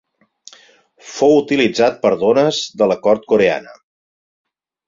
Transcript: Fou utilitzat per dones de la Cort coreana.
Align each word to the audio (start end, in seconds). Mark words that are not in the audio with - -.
Fou 1.09 1.35
utilitzat 1.41 2.01
per 2.05 2.13
dones 2.25 2.63
de 2.83 2.91
la 2.93 3.01
Cort 3.07 3.29
coreana. 3.35 3.81